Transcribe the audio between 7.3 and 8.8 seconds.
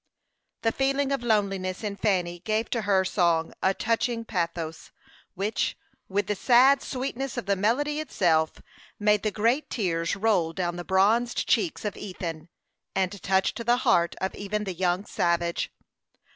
of the melody itself,